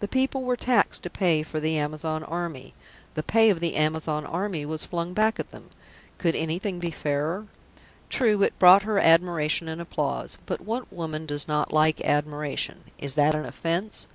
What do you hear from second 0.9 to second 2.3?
to pay for the Amazon